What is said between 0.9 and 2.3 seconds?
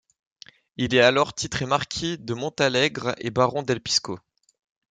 est alors titré marquis